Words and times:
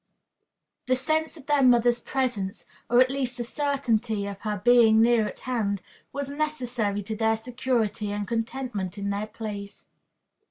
The 0.87 0.95
sense 0.95 1.37
of 1.37 1.45
their 1.45 1.61
mother's 1.61 1.99
presence, 1.99 2.65
or 2.89 3.01
at 3.01 3.11
least 3.11 3.37
the 3.37 3.43
certainty 3.43 4.25
of 4.25 4.39
her 4.41 4.57
being 4.65 4.99
near 4.99 5.27
at 5.27 5.37
hand, 5.41 5.83
was 6.11 6.27
necessary 6.27 7.03
to 7.03 7.15
their 7.15 7.37
security 7.37 8.11
and 8.11 8.27
contentment 8.27 8.97
in 8.97 9.11
their 9.11 9.27
plays. 9.27 9.85